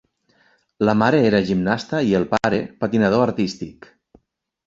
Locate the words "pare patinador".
2.33-3.27